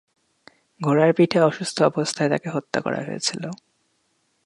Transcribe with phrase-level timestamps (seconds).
[0.81, 3.43] ঘোড়ার পিঠে অসুস্থ অবস্থায় তাকে হত্যা করা হয়েছিল।